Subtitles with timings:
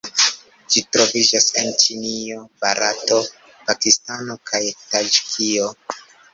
[0.75, 3.21] Ĝi troviĝas en Ĉinio, Barato,
[3.69, 5.73] Pakistano kaj Taĝikio.